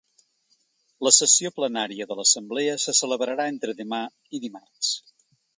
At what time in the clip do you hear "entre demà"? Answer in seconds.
3.55-4.03